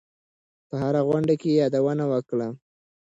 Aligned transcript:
په 0.67 0.75
هره 0.83 1.01
غونډه 1.07 1.33
کې 1.41 1.49
یې 1.53 1.59
یادونه 1.61 2.03
وکړو. 2.11 2.49